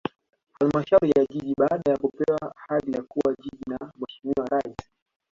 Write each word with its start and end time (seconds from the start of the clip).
Halmashauri 0.59 1.09
ya 1.15 1.25
Jiji 1.25 1.53
baada 1.57 1.91
ya 1.91 1.97
kupewa 1.97 2.53
hadhi 2.55 2.91
ya 2.91 3.01
kuwa 3.01 3.35
Jiji 3.35 3.63
na 3.67 3.91
Mheshimiwa 3.99 4.45
Rais 4.47 4.75